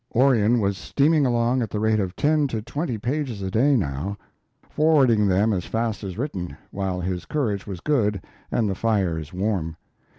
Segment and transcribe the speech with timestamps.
[0.15, 4.17] Onion was steaming along at the rate of ten to twenty pages a day now,
[4.67, 8.19] forwarding them as fast as written, while his courage was good
[8.49, 9.77] and the fires warm.